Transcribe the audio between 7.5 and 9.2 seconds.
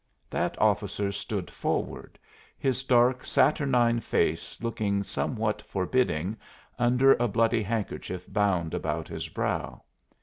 handkerchief bound about